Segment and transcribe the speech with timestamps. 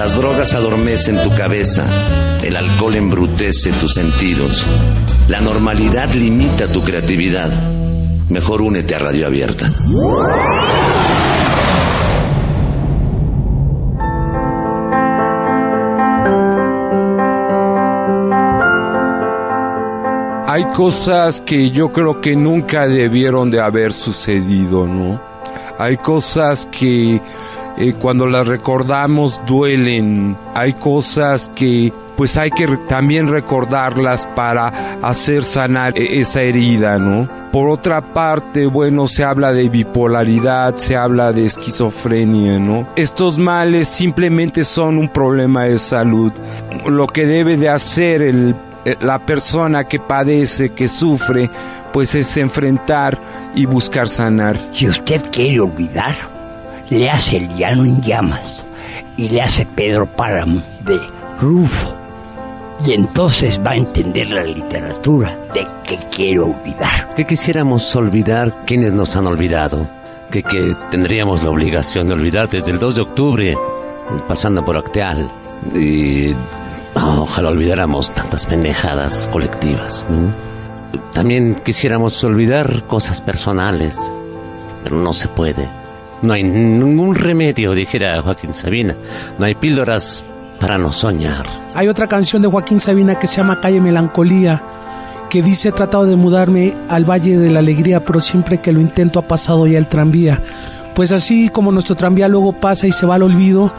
[0.00, 1.84] Las drogas adormecen tu cabeza,
[2.42, 4.66] el alcohol embrutece tus sentidos,
[5.28, 7.50] la normalidad limita tu creatividad.
[8.30, 9.70] Mejor únete a Radio Abierta.
[20.46, 25.20] hay cosas que yo creo que nunca debieron de haber sucedido, ¿no?
[25.78, 27.20] Hay cosas que
[27.78, 35.42] eh, cuando las recordamos duelen, hay cosas que pues hay que también recordarlas para hacer
[35.42, 37.26] sanar e-, esa herida, ¿no?
[37.50, 42.86] Por otra parte, bueno, se habla de bipolaridad, se habla de esquizofrenia, ¿no?
[42.94, 46.30] Estos males simplemente son un problema de salud.
[46.86, 48.54] Lo que debe de hacer eh,
[49.00, 51.50] la persona que padece, que sufre,
[51.92, 53.18] pues es enfrentar
[53.54, 54.58] y buscar sanar.
[54.72, 56.39] Si usted quiere olvidar,
[56.90, 58.64] le hace el llano en llamas
[59.16, 61.00] y le hace Pedro Páramo de
[61.40, 61.94] Rufo.
[62.86, 67.14] Y entonces va a entender la literatura de que quiere olvidar.
[67.14, 69.86] Que quisiéramos olvidar quienes nos han olvidado.
[70.30, 73.58] Que, que tendríamos la obligación de olvidar desde el 2 de octubre,
[74.26, 75.30] pasando por Acteal.
[75.74, 76.34] Y
[76.94, 80.08] ojalá olvidáramos tantas pendejadas colectivas.
[81.12, 83.98] También quisiéramos olvidar cosas personales,
[84.82, 85.79] pero no se puede.
[86.22, 88.94] No hay ningún remedio, dijera Joaquín Sabina.
[89.38, 90.22] No hay píldoras
[90.60, 91.46] para no soñar.
[91.74, 94.62] Hay otra canción de Joaquín Sabina que se llama Calle Melancolía,
[95.30, 98.80] que dice, he tratado de mudarme al Valle de la Alegría, pero siempre que lo
[98.80, 100.42] intento ha pasado ya el tranvía.
[100.94, 103.72] Pues así como nuestro tranvía luego pasa y se va al olvido,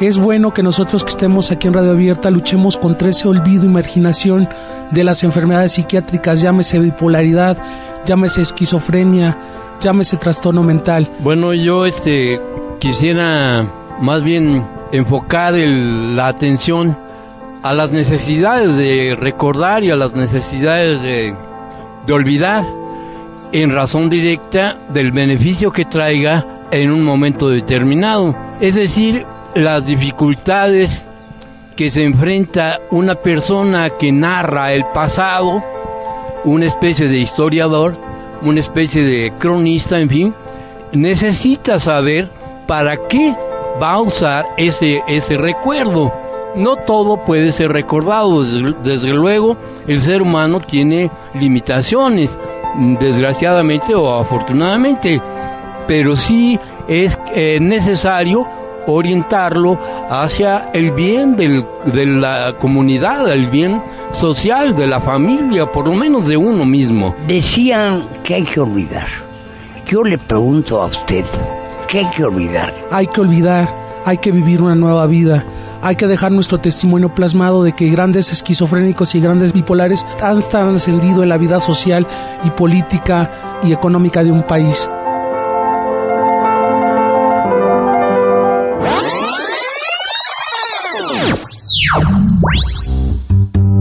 [0.00, 3.68] es bueno que nosotros que estemos aquí en Radio Abierta luchemos contra ese olvido y
[3.68, 4.48] marginación
[4.92, 7.58] de las enfermedades psiquiátricas, llámese bipolaridad,
[8.06, 9.36] llámese esquizofrenia,
[9.80, 11.10] llámese trastorno mental.
[11.20, 12.40] Bueno, yo este
[12.78, 13.66] quisiera
[14.00, 16.96] más bien enfocar la atención
[17.62, 21.34] a las necesidades de recordar y a las necesidades de,
[22.06, 22.64] de olvidar
[23.52, 28.34] en razón directa del beneficio que traiga en un momento determinado.
[28.60, 30.90] Es decir, las dificultades
[31.76, 35.62] que se enfrenta una persona que narra el pasado,
[36.44, 37.96] una especie de historiador,
[38.42, 40.34] una especie de cronista, en fin,
[40.92, 42.28] necesita saber
[42.66, 43.34] para qué
[43.80, 46.12] va a usar ese, ese recuerdo.
[46.54, 49.56] No todo puede ser recordado, desde, luego
[49.86, 52.36] el ser humano tiene limitaciones,
[52.98, 55.20] desgraciadamente o afortunadamente,
[55.86, 56.58] pero sí
[56.88, 58.46] es eh, necesario
[58.86, 59.78] orientarlo
[60.10, 63.80] hacia el bien de la comunidad, el bien
[64.12, 67.14] social, de la familia, por lo menos de uno mismo.
[67.28, 69.06] Decían que hay que olvidar.
[69.86, 71.24] Yo le pregunto a usted,
[71.88, 72.74] ¿qué hay que olvidar?
[72.90, 73.72] Hay que olvidar,
[74.04, 75.46] hay que vivir una nueva vida.
[75.82, 81.22] Hay que dejar nuestro testimonio plasmado de que grandes esquizofrénicos y grandes bipolares han trascendido
[81.22, 82.06] en la vida social
[82.44, 84.90] y política y económica de un país.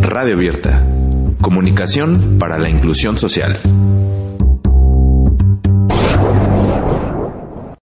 [0.00, 0.82] Radio Abierta.
[1.40, 3.58] Comunicación para la inclusión social.